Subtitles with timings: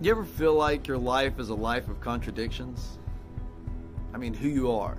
[0.00, 2.98] You ever feel like your life is a life of contradictions?
[4.14, 4.96] I mean, who you are,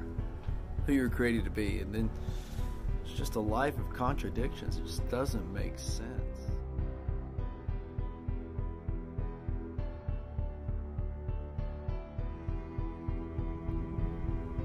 [0.86, 2.10] who you're created to be, and then
[3.06, 4.76] it's just a life of contradictions.
[4.78, 6.10] It just doesn't make sense.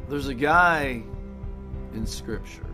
[0.09, 1.05] There's a guy
[1.95, 2.67] in Scripture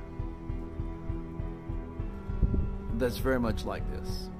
[2.94, 4.30] that's very much like this.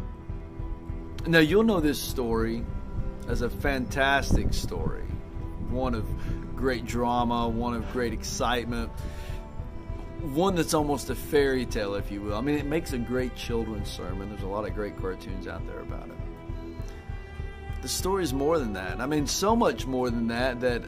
[1.26, 2.64] Now, you'll know this story
[3.30, 5.04] as a fantastic story,
[5.68, 6.04] one of
[6.56, 8.90] great drama, one of great excitement,
[10.34, 12.34] one that's almost a fairy tale, if you will.
[12.34, 14.30] I mean, it makes a great children's sermon.
[14.30, 16.16] There's a lot of great cartoons out there about it.
[17.82, 19.00] The story is more than that.
[19.00, 20.82] I mean, so much more than that, that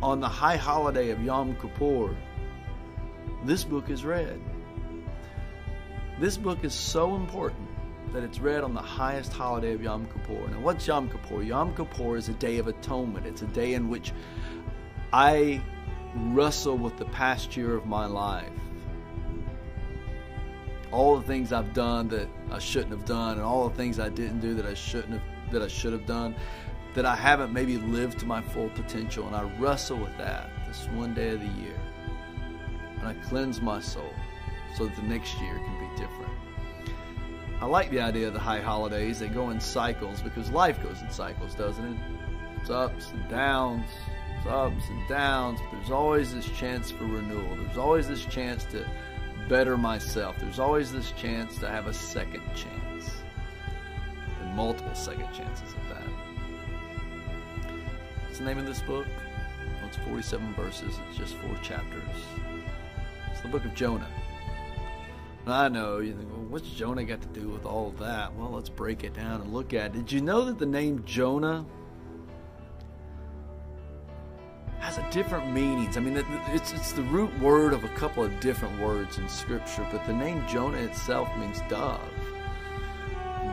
[0.00, 2.16] on the high holiday of Yom Kippur,
[3.44, 4.40] this book is read.
[6.20, 7.67] This book is so important
[8.12, 10.48] that it's read on the highest holiday of Yom Kippur.
[10.48, 11.42] Now, what's Yom Kippur?
[11.42, 13.26] Yom Kippur is a day of atonement.
[13.26, 14.12] It's a day in which
[15.12, 15.60] I
[16.14, 18.48] wrestle with the past year of my life.
[20.90, 24.08] All the things I've done that I shouldn't have done, and all the things I
[24.08, 25.22] didn't do that I shouldn't have
[25.52, 26.34] that I should have done,
[26.94, 30.86] that I haven't maybe lived to my full potential, and I wrestle with that this
[30.88, 31.78] one day of the year.
[32.98, 34.12] And I cleanse my soul
[34.76, 36.37] so that the next year can be different.
[37.60, 39.18] I like the idea of the high holidays.
[39.18, 41.98] They go in cycles because life goes in cycles, doesn't it?
[42.60, 43.88] It's ups and downs,
[44.36, 45.58] it's ups and downs.
[45.68, 47.56] But there's always this chance for renewal.
[47.56, 48.86] There's always this chance to
[49.48, 50.36] better myself.
[50.38, 53.10] There's always this chance to have a second chance.
[54.40, 56.08] And multiple second chances at that.
[58.24, 59.06] What's the name of this book?
[59.80, 62.04] Well, it's 47 verses, it's just four chapters.
[63.32, 64.06] It's the book of Jonah.
[65.50, 68.34] I know, you think, well, what's Jonah got to do with all of that?
[68.34, 69.92] Well, let's break it down and look at it.
[69.92, 71.64] Did you know that the name Jonah
[74.80, 75.96] has a different meanings?
[75.96, 76.16] I mean,
[76.48, 80.12] it's, it's the root word of a couple of different words in Scripture, but the
[80.12, 82.00] name Jonah itself means dove.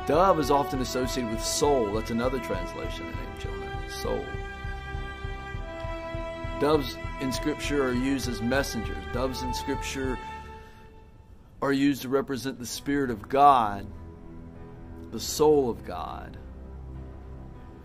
[0.08, 1.94] Dove is often associated with soul.
[1.94, 4.26] That's another translation of the name Jonah, soul.
[6.60, 9.04] Doves in Scripture are used as messengers.
[9.12, 10.18] Doves in Scripture
[11.62, 13.86] are used to represent the Spirit of God,
[15.12, 16.38] the soul of God,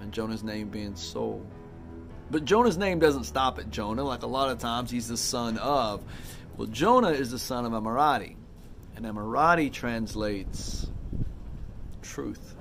[0.01, 1.45] and Jonah's name being soul.
[2.31, 5.59] But Jonah's name doesn't stop at Jonah, like a lot of times he's the son
[5.59, 6.03] of.
[6.57, 8.37] Well, Jonah is the son of Amirati,
[8.97, 10.87] and Amirati translates
[12.03, 12.55] truth.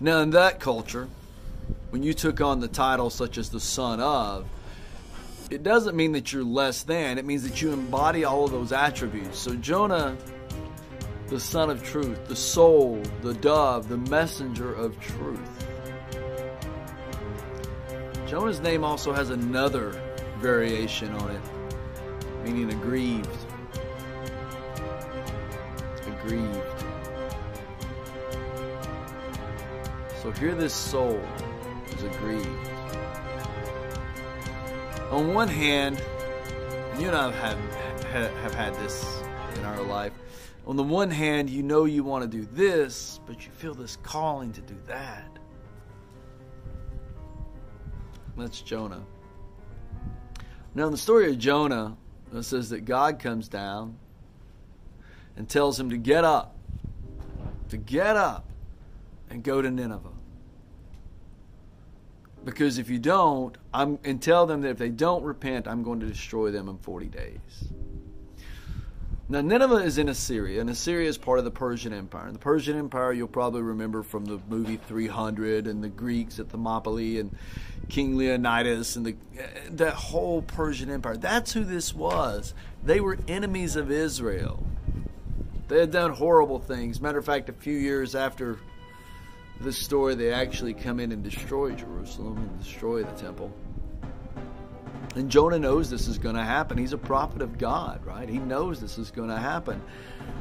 [0.00, 1.08] Now, in that culture,
[1.90, 4.46] when you took on the title such as the son of,
[5.50, 8.72] it doesn't mean that you're less than, it means that you embody all of those
[8.72, 9.38] attributes.
[9.38, 10.16] So, Jonah,
[11.28, 15.66] the son of truth, the soul, the dove, the messenger of truth.
[18.26, 19.98] Jonah's name also has another
[20.38, 21.42] variation on it,
[22.44, 23.28] meaning aggrieved.
[26.06, 26.84] Aggrieved.
[30.22, 31.22] So here this soul
[31.90, 32.77] is aggrieved
[35.10, 36.02] on one hand,
[36.98, 39.22] you and I have had, have had this
[39.56, 40.12] in our life.
[40.66, 43.96] On the one hand, you know you want to do this, but you feel this
[44.02, 45.30] calling to do that.
[48.36, 49.02] That's Jonah.
[50.74, 51.96] Now, in the story of Jonah,
[52.34, 53.96] it says that God comes down
[55.36, 56.56] and tells him to get up,
[57.70, 58.44] to get up
[59.30, 60.17] and go to Nineveh.
[62.44, 66.00] Because if you don't, I'm and tell them that if they don't repent, I'm going
[66.00, 67.68] to destroy them in 40 days.
[69.30, 72.26] Now Nineveh is in Assyria, and Assyria is part of the Persian Empire.
[72.26, 76.48] And the Persian Empire you'll probably remember from the movie 300 and the Greeks at
[76.48, 77.36] Thermopylae and
[77.90, 79.16] King Leonidas and the
[79.70, 81.18] that whole Persian Empire.
[81.18, 82.54] That's who this was.
[82.82, 84.64] They were enemies of Israel.
[85.68, 86.98] They had done horrible things.
[86.98, 88.58] Matter of fact, a few years after
[89.60, 93.52] this story, they actually come in and destroy Jerusalem and destroy the temple.
[95.16, 96.78] And Jonah knows this is going to happen.
[96.78, 98.28] He's a prophet of God, right?
[98.28, 99.82] He knows this is going to happen.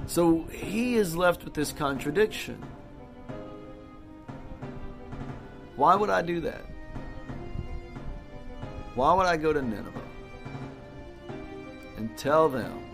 [0.06, 2.64] So he is left with this contradiction.
[5.76, 6.66] Why would I do that?
[8.94, 10.02] Why would I go to Nineveh
[11.98, 12.87] and tell them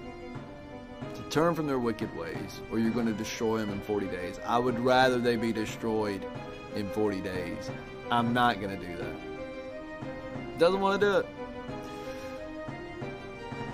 [1.34, 4.40] turn from their wicked ways, or you're going to destroy them in 40 days.
[4.46, 6.24] I would rather they be destroyed
[6.76, 7.72] in 40 days.
[8.12, 10.60] I'm not going to do that.
[10.60, 11.26] Doesn't want to do it.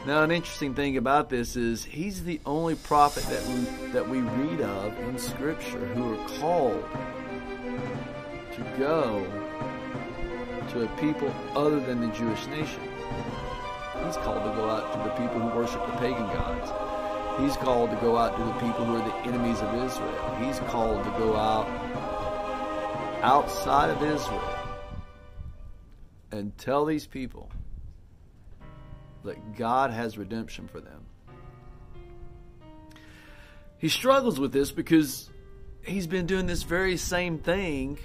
[0.07, 4.21] Now, an interesting thing about this is he's the only prophet that we, that we
[4.21, 6.85] read of in Scripture who are called
[8.53, 9.25] to to go
[10.71, 12.81] to a people other than the Jewish nation.
[14.05, 16.88] He's called to go out to the people who worship the pagan gods.
[17.41, 20.35] He's called to go out to the people who are the enemies of Israel.
[20.41, 21.67] He's called to go out
[23.21, 24.59] outside of Israel
[26.31, 27.49] and tell these people
[29.23, 31.05] that God has redemption for them.
[33.77, 35.29] He struggles with this because
[35.81, 37.97] he's been doing this very same thing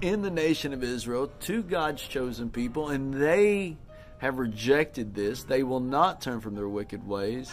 [0.00, 3.76] in the nation of Israel to God's chosen people, and they
[4.18, 5.44] have rejected this.
[5.44, 7.52] They will not turn from their wicked ways.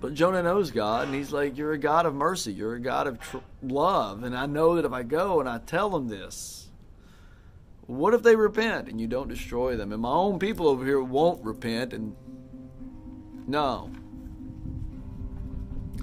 [0.00, 2.52] But Jonah knows God, and he's like, You're a God of mercy.
[2.52, 4.22] You're a God of tr- love.
[4.22, 6.68] And I know that if I go and I tell them this,
[7.86, 9.92] what if they repent and you don't destroy them?
[9.92, 12.14] And my own people over here won't repent, and
[13.46, 13.90] no,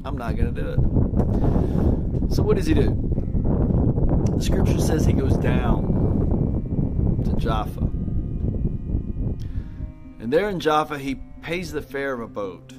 [0.04, 2.34] I'm not going to do it.
[2.34, 2.90] So, what does he do?
[4.36, 7.82] The scripture says he goes down to Jaffa.
[10.20, 12.74] And there in Jaffa, he pays the fare of a boat.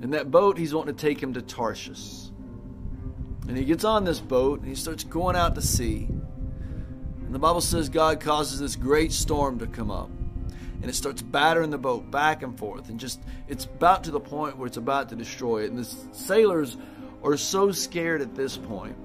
[0.00, 2.28] In that boat, he's wanting to take him to Tarshish.
[3.48, 6.06] And he gets on this boat and he starts going out to sea.
[6.06, 10.10] And the Bible says God causes this great storm to come up.
[10.80, 12.88] And it starts battering the boat back and forth.
[12.88, 15.70] And just, it's about to the point where it's about to destroy it.
[15.70, 16.76] And the sailors
[17.24, 18.96] are so scared at this point.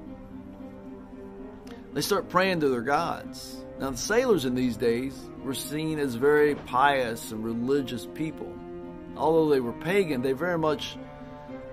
[1.94, 3.58] They start praying to their gods.
[3.80, 8.54] Now, the sailors in these days were seen as very pious and religious people.
[9.22, 10.98] Although they were pagan, they very much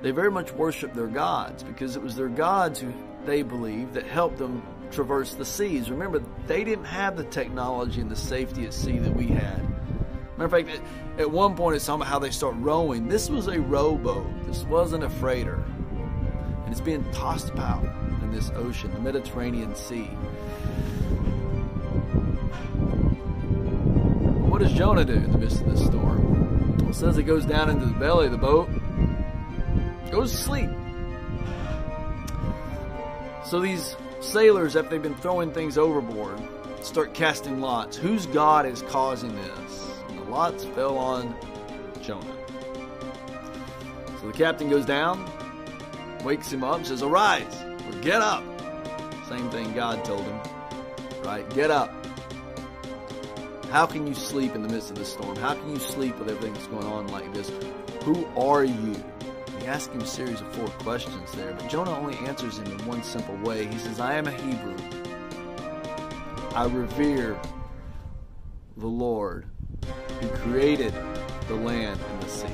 [0.03, 2.93] they very much worshiped their gods because it was their gods who
[3.25, 5.91] they believed that helped them traverse the seas.
[5.91, 9.67] Remember, they didn't have the technology and the safety at sea that we had.
[10.37, 10.83] Matter of fact,
[11.17, 13.09] at one point it's talking about how they start rowing.
[13.09, 14.27] This was a rowboat.
[14.47, 15.65] This wasn't a freighter.
[16.65, 17.83] And it's being tossed about
[18.23, 20.05] in this ocean, the Mediterranean Sea.
[24.45, 26.28] What does Jonah do in the midst of this storm?
[27.01, 28.69] Well, it says he goes down into the belly of the boat,
[30.11, 30.69] goes to sleep.
[33.45, 36.41] So these sailors, after they've been throwing things overboard,
[36.83, 37.97] start casting lots.
[37.97, 39.89] Whose God is causing this?
[40.09, 41.37] And the lots fell on
[42.03, 42.27] Jonah.
[44.21, 45.31] So the captain goes down,
[46.25, 48.43] wakes him up, says, Arise, or get up.
[49.29, 50.41] Same thing God told him,
[51.23, 51.49] right?
[51.51, 51.95] Get up.
[53.71, 55.37] How can you sleep in the midst of the storm?
[55.37, 57.53] How can you sleep with everything that's going on like this?
[58.05, 58.97] Who are you?
[59.61, 62.87] He asks him a series of four questions there, but Jonah only answers him in
[62.87, 63.67] one simple way.
[63.67, 64.77] He says, I am a Hebrew.
[66.55, 67.39] I revere
[68.79, 69.45] the Lord
[70.21, 70.95] who created
[71.47, 72.47] the land and the sea.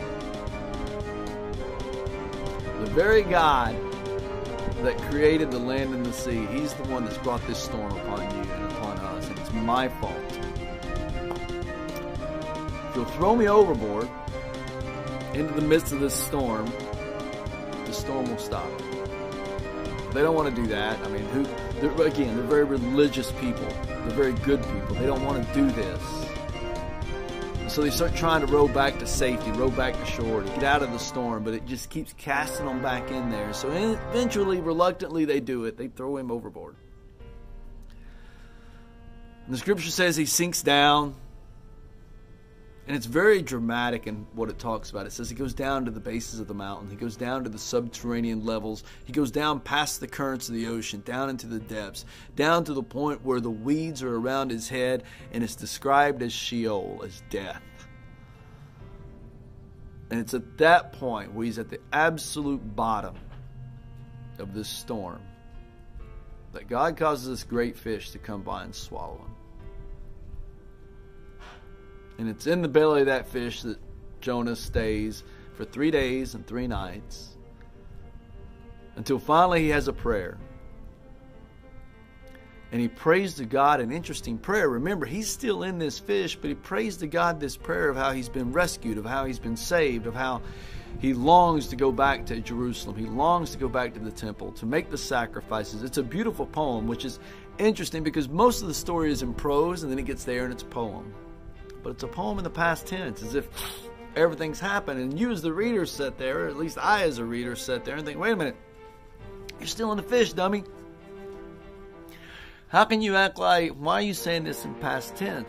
[2.80, 3.76] The very God
[4.82, 8.22] that created the land and the sea, He's the one that's brought this storm upon
[8.22, 10.23] you and upon us, and it's my fault.
[12.94, 14.08] You'll throw me overboard
[15.34, 16.72] into the midst of this storm,
[17.86, 18.70] the storm will stop.
[20.12, 20.98] They don't want to do that.
[21.04, 21.44] I mean, who?
[21.80, 23.66] They're, again, they're very religious people.
[23.84, 24.94] They're very good people.
[24.94, 26.02] They don't want to do this.
[27.66, 30.62] So they start trying to row back to safety, row back to shore, to get
[30.62, 33.52] out of the storm, but it just keeps casting them back in there.
[33.52, 35.76] So eventually, reluctantly, they do it.
[35.76, 36.76] They throw him overboard.
[39.46, 41.16] And the scripture says he sinks down.
[42.86, 45.06] And it's very dramatic in what it talks about.
[45.06, 47.50] It says he goes down to the bases of the mountain, he goes down to
[47.50, 51.60] the subterranean levels, he goes down past the currents of the ocean, down into the
[51.60, 52.04] depths,
[52.36, 56.32] down to the point where the weeds are around his head, and it's described as
[56.32, 57.62] Sheol, as death.
[60.10, 63.16] And it's at that point where he's at the absolute bottom
[64.38, 65.22] of this storm
[66.52, 69.33] that God causes this great fish to come by and swallow him.
[72.18, 73.78] And it's in the belly of that fish that
[74.20, 77.36] Jonah stays for three days and three nights
[78.96, 80.38] until finally he has a prayer.
[82.72, 84.68] And he prays to God an interesting prayer.
[84.68, 88.12] Remember, he's still in this fish, but he prays to God this prayer of how
[88.12, 90.42] he's been rescued, of how he's been saved, of how
[91.00, 92.96] he longs to go back to Jerusalem.
[92.96, 95.82] He longs to go back to the temple, to make the sacrifices.
[95.82, 97.20] It's a beautiful poem, which is
[97.58, 100.52] interesting because most of the story is in prose and then it gets there and
[100.52, 101.14] it's a poem.
[101.84, 103.46] But it's a poem in the past tense, as if
[104.16, 104.98] everything's happened.
[105.00, 107.84] And you, as the reader, sit there, or at least I, as a reader, sit
[107.84, 108.56] there and think, wait a minute,
[109.60, 110.64] you're still in the fish, dummy.
[112.68, 115.46] How can you act like, why are you saying this in past tense?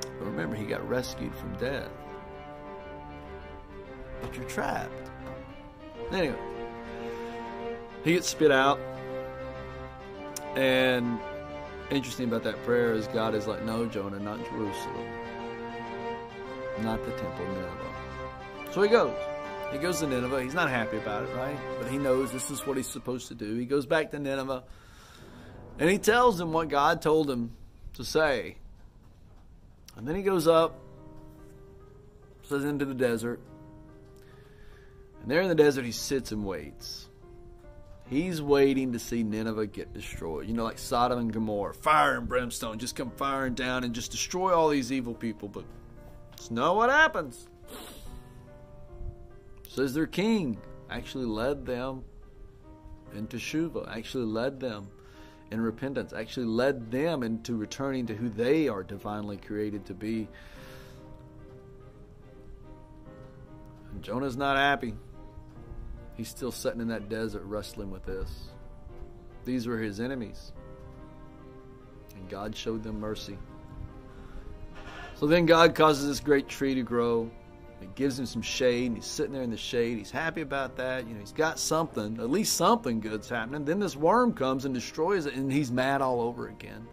[0.00, 1.90] But remember, he got rescued from death.
[4.20, 5.10] But you're trapped.
[6.12, 6.38] Anyway,
[8.04, 8.78] He gets spit out.
[10.54, 11.18] And
[11.90, 15.06] interesting about that prayer is God is like, no, Jonah, not Jerusalem.
[16.80, 18.72] Not the temple, Nineveh.
[18.72, 19.16] So he goes.
[19.72, 20.42] He goes to Nineveh.
[20.42, 21.56] He's not happy about it, right?
[21.80, 23.54] But he knows this is what he's supposed to do.
[23.56, 24.64] He goes back to Nineveh
[25.78, 27.52] and he tells them what God told him
[27.94, 28.56] to say.
[29.96, 30.78] And then he goes up,
[32.42, 33.40] says into the desert.
[35.22, 37.08] And there in the desert, he sits and waits.
[38.08, 40.46] He's waiting to see Nineveh get destroyed.
[40.46, 44.10] You know, like Sodom and Gomorrah, fire and brimstone just come firing down and just
[44.10, 45.48] destroy all these evil people.
[45.48, 45.64] But
[46.34, 47.48] it's not what happens.
[49.68, 50.58] says their king
[50.90, 52.04] actually led them
[53.14, 54.88] in teshuva, actually led them
[55.50, 60.28] in repentance, actually led them into returning to who they are divinely created to be.
[63.92, 64.94] And Jonah's not happy.
[66.16, 68.30] He's still sitting in that desert wrestling with this.
[69.44, 70.52] These were his enemies.
[72.16, 73.36] And God showed them mercy.
[75.16, 77.30] So then God causes this great tree to grow.
[77.80, 79.98] It gives him some shade, and he's sitting there in the shade.
[79.98, 81.06] He's happy about that.
[81.06, 83.64] You know, he's got something, at least something good's happening.
[83.64, 86.86] Then this worm comes and destroys it, and he's mad all over again.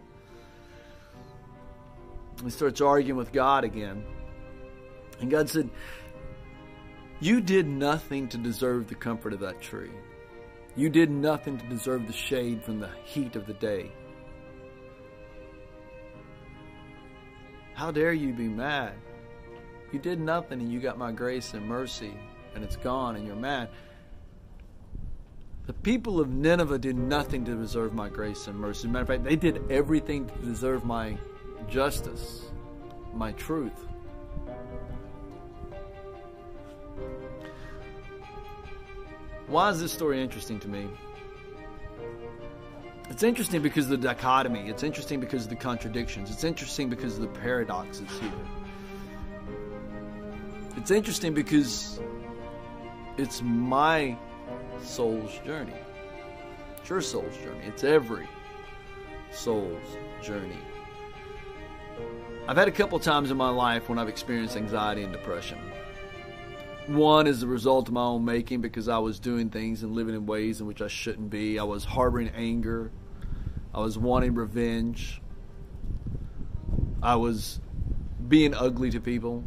[2.44, 4.04] He starts arguing with God again.
[5.20, 5.70] And God said,
[7.22, 9.92] You did nothing to deserve the comfort of that tree.
[10.74, 13.92] You did nothing to deserve the shade from the heat of the day.
[17.74, 18.94] How dare you be mad?
[19.92, 22.12] You did nothing and you got my grace and mercy
[22.56, 23.68] and it's gone and you're mad.
[25.66, 28.80] The people of Nineveh did nothing to deserve my grace and mercy.
[28.80, 31.16] As a matter of fact, they did everything to deserve my
[31.68, 32.50] justice,
[33.14, 33.91] my truth.
[39.52, 40.88] Why is this story interesting to me?
[43.10, 44.70] It's interesting because of the dichotomy.
[44.70, 46.30] It's interesting because of the contradictions.
[46.30, 48.32] It's interesting because of the paradoxes here.
[50.78, 52.00] It's interesting because
[53.18, 54.16] it's my
[54.82, 55.76] soul's journey.
[56.78, 57.66] It's your soul's journey.
[57.66, 58.26] It's every
[59.32, 60.62] soul's journey.
[62.48, 65.58] I've had a couple times in my life when I've experienced anxiety and depression.
[66.88, 70.14] One is the result of my own making because I was doing things and living
[70.14, 71.58] in ways in which I shouldn't be.
[71.58, 72.90] I was harboring anger.
[73.72, 75.22] I was wanting revenge.
[77.02, 77.60] I was
[78.28, 79.44] being ugly to people.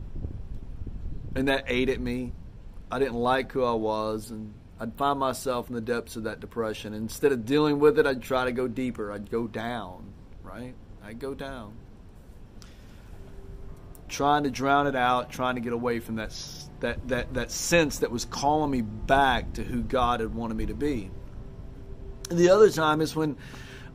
[1.36, 2.34] And that ate at me.
[2.90, 4.32] I didn't like who I was.
[4.32, 6.94] And I'd find myself in the depths of that depression.
[6.94, 9.12] Instead of dealing with it, I'd try to go deeper.
[9.12, 10.74] I'd go down, right?
[11.04, 11.74] I'd go down.
[14.08, 16.32] Trying to drown it out, trying to get away from that
[16.82, 20.66] that, that, that sense that was calling me back to who God had wanted me
[20.68, 21.10] to be.
[22.30, 23.38] And the other time is when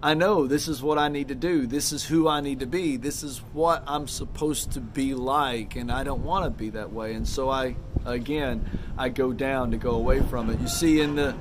[0.03, 1.67] I know this is what I need to do.
[1.67, 2.97] This is who I need to be.
[2.97, 6.91] This is what I'm supposed to be like, and I don't want to be that
[6.93, 7.13] way.
[7.15, 7.77] And so I,
[8.07, 8.65] again,
[8.97, 10.59] I go down to go away from it.
[10.59, 11.37] You see, in the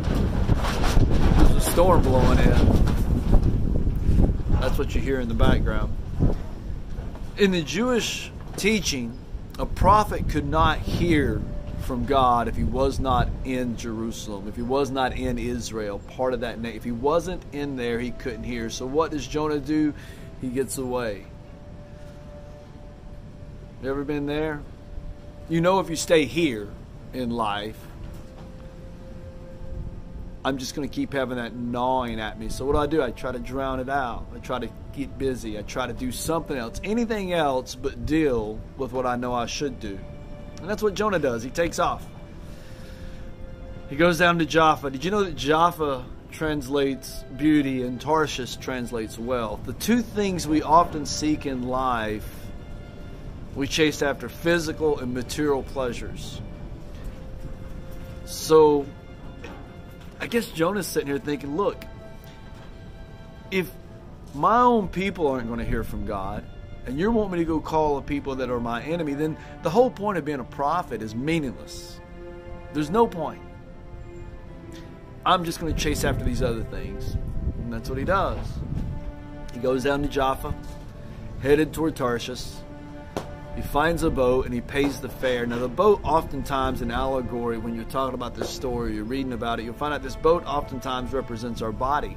[0.00, 2.84] there's a storm blowing in.
[4.60, 5.96] That's what you hear in the background.
[7.36, 9.18] In the Jewish teaching,
[9.58, 11.42] a prophet could not hear
[11.80, 16.32] from God if he was not in Jerusalem, if he was not in Israel, part
[16.32, 16.76] of that nation.
[16.76, 18.70] If he wasn't in there, he couldn't hear.
[18.70, 19.92] So what does Jonah do?
[20.40, 21.26] He gets away.
[23.82, 24.62] You ever been there?
[25.48, 26.68] You know if you stay here
[27.12, 27.78] in life,
[30.44, 32.50] I'm just going to keep having that gnawing at me.
[32.50, 33.02] So what do I do?
[33.02, 34.26] I try to drown it out.
[34.34, 35.58] I try to get busy.
[35.58, 39.46] I try to do something else, anything else but deal with what I know I
[39.46, 39.98] should do.
[40.60, 41.42] And that's what Jonah does.
[41.42, 42.06] He takes off.
[43.88, 44.90] He goes down to Jaffa.
[44.90, 49.60] Did you know that Jaffa translates beauty and Tarshish translates wealth?
[49.64, 52.28] The two things we often seek in life,
[53.54, 56.40] we chase after physical and material pleasures.
[58.26, 58.84] So
[60.20, 61.84] I guess Jonah's sitting here thinking, look,
[63.50, 63.70] if
[64.34, 66.44] my own people aren't going to hear from God,
[66.86, 69.70] and you want me to go call the people that are my enemy, then the
[69.70, 71.98] whole point of being a prophet is meaningless.
[72.72, 73.40] There's no point.
[75.24, 77.14] I'm just going to chase after these other things.
[77.58, 78.38] And that's what he does.
[79.54, 80.54] He goes down to Jaffa,
[81.40, 82.44] headed toward Tarshish.
[83.56, 85.46] He finds a boat and he pays the fare.
[85.46, 89.60] Now, the boat, oftentimes in allegory, when you're talking about this story, you're reading about
[89.60, 92.16] it, you'll find out this boat oftentimes represents our body.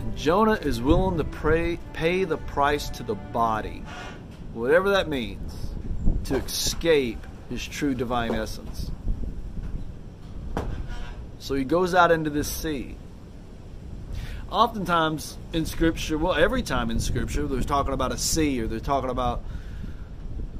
[0.00, 3.84] And Jonah is willing to pray, pay the price to the body,
[4.54, 5.54] whatever that means,
[6.24, 8.90] to escape his true divine essence.
[11.38, 12.96] So he goes out into this sea.
[14.50, 18.80] Oftentimes in Scripture, well, every time in Scripture, there's talking about a sea or they're
[18.80, 19.42] talking about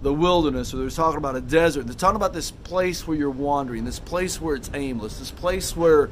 [0.02, 1.87] the wilderness or they're talking about a desert.
[1.87, 5.75] They're talking about this place where you're wandering, this place where it's aimless, this place
[5.75, 6.11] where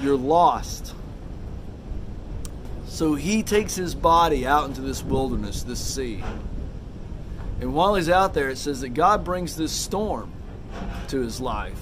[0.00, 0.94] you're lost.
[2.86, 6.22] So he takes his body out into this wilderness, this sea.
[7.60, 10.32] And while he's out there, it says that God brings this storm
[11.08, 11.80] to his life.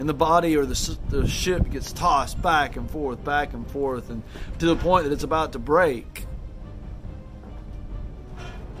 [0.00, 4.08] And the body or the, the ship gets tossed back and forth, back and forth,
[4.08, 4.22] and
[4.58, 6.24] to the point that it's about to break.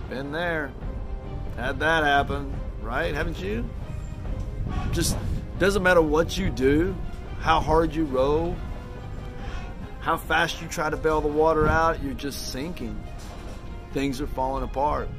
[0.08, 0.72] Been there.
[1.56, 2.50] Had that happen,
[2.80, 3.14] right?
[3.14, 3.68] Haven't you?
[4.92, 5.14] Just
[5.58, 6.96] doesn't matter what you do,
[7.40, 8.56] how hard you row,
[10.00, 12.98] how fast you try to bail the water out, you're just sinking.
[13.92, 15.10] Things are falling apart.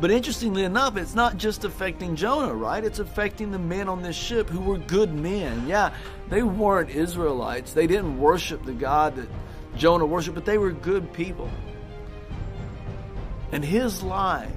[0.00, 2.82] But interestingly enough, it's not just affecting Jonah, right?
[2.82, 5.68] It's affecting the men on this ship who were good men.
[5.68, 5.94] Yeah,
[6.30, 7.74] they weren't Israelites.
[7.74, 9.28] They didn't worship the God that
[9.76, 11.50] Jonah worshiped, but they were good people.
[13.52, 14.50] And his life,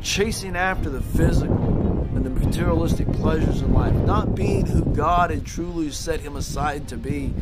[0.00, 5.44] chasing after the physical and the materialistic pleasures in life, not being who God had
[5.44, 7.34] truly set him aside to be,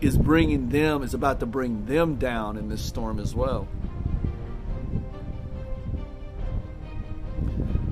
[0.00, 3.68] is bringing them, is about to bring them down in this storm as well.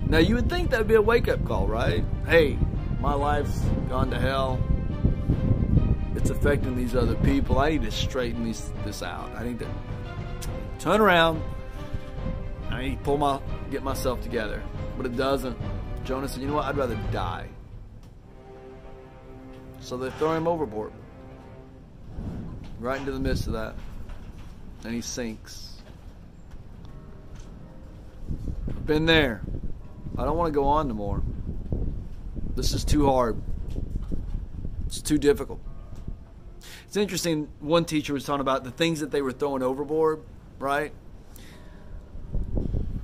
[0.08, 2.04] Now, you would think that would be a wake up call, right?
[2.26, 2.56] Hey,
[3.00, 3.58] my life's
[3.88, 4.60] gone to hell.
[6.14, 7.58] It's affecting these other people.
[7.58, 9.30] I need to straighten these, this out.
[9.36, 9.68] I need to
[10.78, 11.42] turn around.
[12.70, 14.62] I need to pull my, get myself together.
[14.96, 15.58] But it doesn't.
[16.04, 16.66] Jonah said, you know what?
[16.66, 17.48] I'd rather die.
[19.80, 20.92] So they throw him overboard.
[22.78, 23.74] Right into the midst of that.
[24.84, 25.74] And he sinks.
[28.84, 29.42] Been there.
[30.18, 31.22] I don't want to go on no more.
[32.54, 33.40] This is too hard.
[34.86, 35.60] It's too difficult.
[36.86, 37.48] It's interesting.
[37.60, 40.22] One teacher was talking about the things that they were throwing overboard,
[40.58, 40.92] right?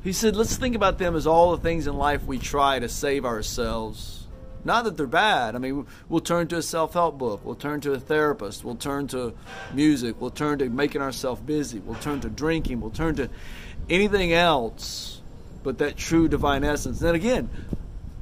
[0.03, 2.89] He said, let's think about them as all the things in life we try to
[2.89, 4.27] save ourselves.
[4.65, 5.55] Not that they're bad.
[5.55, 7.45] I mean, we'll turn to a self help book.
[7.45, 8.65] We'll turn to a therapist.
[8.65, 9.35] We'll turn to
[9.73, 10.21] music.
[10.21, 11.81] We'll turn to making ourselves busy.
[11.81, 12.81] We'll turn to drinking.
[12.81, 13.29] We'll turn to
[13.91, 15.22] anything else
[15.63, 17.01] but that true divine essence.
[17.01, 17.51] And then again,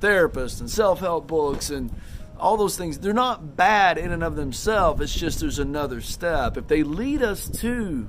[0.00, 1.90] therapists and self help books and
[2.38, 5.00] all those things, they're not bad in and of themselves.
[5.02, 6.56] It's just there's another step.
[6.56, 8.08] If they lead us to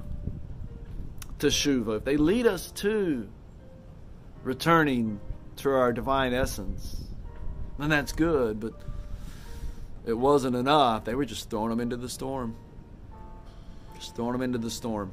[1.39, 3.27] teshuva, if they lead us to
[4.43, 5.19] returning
[5.57, 7.03] to our divine essence,
[7.77, 8.59] then that's good.
[8.59, 8.73] But
[10.05, 11.03] it wasn't enough.
[11.05, 12.55] They were just throwing them into the storm.
[13.95, 15.11] Just throwing them into the storm.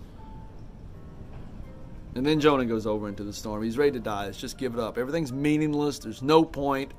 [2.19, 3.63] And then Jonah goes over into the storm.
[3.63, 4.27] He's ready to die.
[4.27, 4.99] Let's just give it up.
[4.99, 6.01] Everything's meaningless.
[6.01, 6.91] There's no point.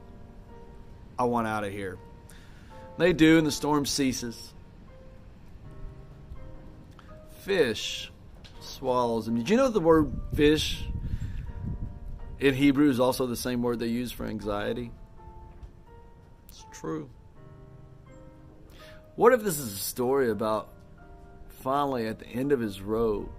[1.19, 1.97] I want out of here.
[2.97, 4.53] They do, and the storm ceases.
[7.41, 8.13] Fish
[8.61, 9.35] swallows him.
[9.35, 10.85] Did you know the word fish
[12.39, 14.89] in Hebrew is also the same word they use for anxiety?
[16.47, 17.09] It's true.
[19.17, 20.69] What if this is a story about
[21.61, 23.38] finally at the end of his rope,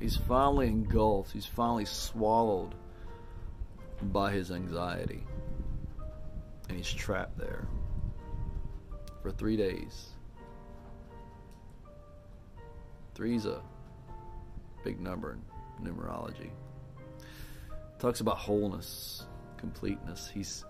[0.00, 2.74] he's finally engulfed, he's finally swallowed
[4.02, 5.24] by his anxiety,
[6.68, 7.66] and he's trapped there
[9.22, 10.10] for three days.
[13.14, 13.60] Three's a
[14.84, 15.36] big number
[15.80, 16.50] in numerology.
[17.98, 20.30] Talks about wholeness, completeness.
[20.32, 20.64] He's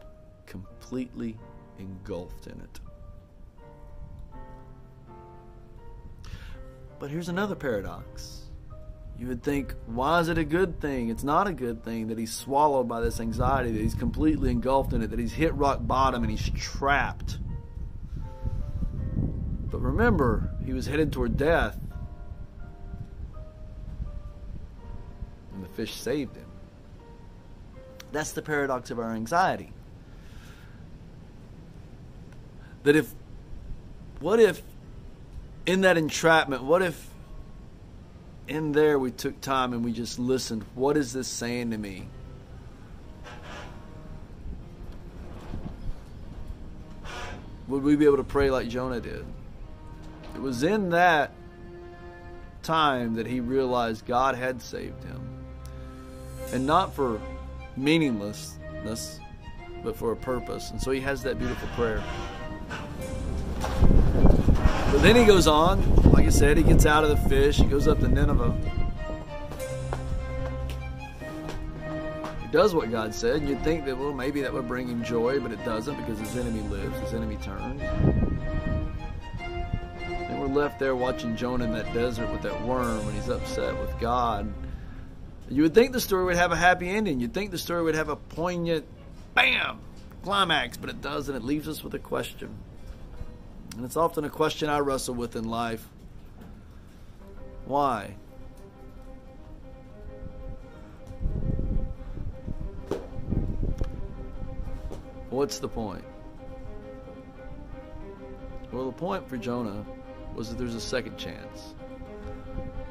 [0.46, 1.36] completely
[1.78, 2.80] engulfed in it.
[6.98, 8.47] But here's another paradox.
[9.18, 11.08] You would think, why is it a good thing?
[11.08, 14.92] It's not a good thing that he's swallowed by this anxiety, that he's completely engulfed
[14.92, 17.38] in it, that he's hit rock bottom and he's trapped.
[19.70, 21.78] But remember, he was headed toward death.
[25.52, 26.46] And the fish saved him.
[28.12, 29.72] That's the paradox of our anxiety.
[32.84, 33.12] That if,
[34.20, 34.62] what if
[35.66, 37.10] in that entrapment, what if
[38.48, 40.64] in there we took time and we just listened?
[40.74, 42.08] What is this saying to me?
[47.68, 49.24] Would we be able to pray like Jonah did?
[50.34, 51.32] It was in that
[52.62, 55.20] time that he realized God had saved him.
[56.52, 57.20] And not for
[57.76, 59.20] meaninglessness,
[59.84, 60.70] but for a purpose.
[60.70, 62.02] And so he has that beautiful prayer.
[64.90, 67.66] But then he goes on, like I said, he gets out of the fish, he
[67.66, 68.56] goes up to Nineveh.
[72.40, 75.04] He does what God said, and you'd think that, well, maybe that would bring him
[75.04, 77.82] joy, but it doesn't because his enemy lives, his enemy turns.
[79.38, 83.78] And we're left there watching Jonah in that desert with that worm when he's upset
[83.78, 84.52] with God.
[85.50, 87.20] You would think the story would have a happy ending.
[87.20, 88.86] You'd think the story would have a poignant,
[89.34, 89.80] bam,
[90.22, 91.34] climax, but it doesn't.
[91.36, 92.56] It leaves us with a question.
[93.78, 95.86] And it's often a question I wrestle with in life.
[97.64, 98.12] Why?
[105.30, 106.02] What's the point?
[108.72, 109.86] Well, the point for Jonah
[110.34, 111.76] was that there's a second chance.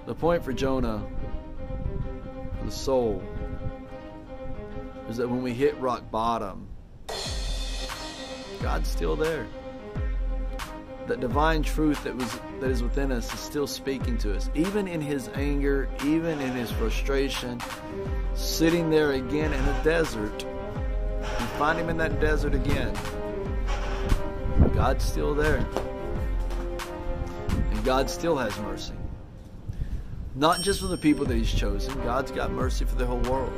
[0.06, 1.06] The point for Jonah,
[2.60, 3.21] for the soul,
[5.10, 6.65] is that when we hit rock bottom,
[8.62, 9.47] God's still there.
[11.07, 14.89] That divine truth that was that is within us is still speaking to us, even
[14.89, 17.61] in His anger, even in His frustration.
[18.35, 22.93] Sitting there again in a desert, you find Him in that desert again.
[24.73, 25.65] God's still there,
[27.47, 28.93] and God still has mercy.
[30.35, 31.93] Not just for the people that He's chosen.
[32.03, 33.53] God's got mercy for the whole world,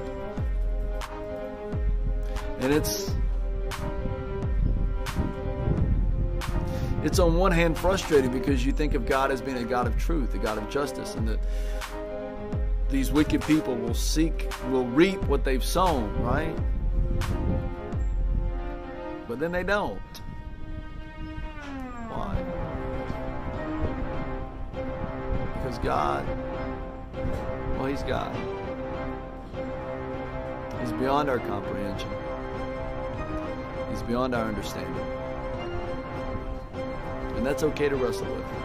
[2.60, 3.12] and it's
[7.04, 9.98] it's on one hand frustrating because you think of God as being a God of
[9.98, 11.40] truth, a God of justice, and that
[12.90, 16.56] these wicked people will seek, will reap what they've sown, right?
[19.28, 20.00] But then they don't.
[22.10, 22.36] Why?
[25.54, 26.26] Because God,
[27.78, 28.36] well, He's God.
[30.82, 32.10] He's beyond our comprehension.
[33.92, 35.19] He's beyond our understanding.
[37.36, 38.59] And that's okay to wrestle with.